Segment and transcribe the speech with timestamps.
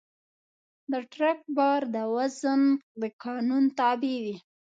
[0.91, 1.81] د ټرک بار
[2.15, 2.61] وزن
[3.01, 4.37] د قانون تابع وي.